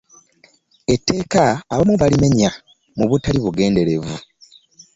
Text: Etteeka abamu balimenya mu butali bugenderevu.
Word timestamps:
Etteeka 0.93 1.43
abamu 1.73 1.93
balimenya 2.01 2.49
mu 2.97 3.05
butali 3.09 3.39
bugenderevu. 3.45 4.15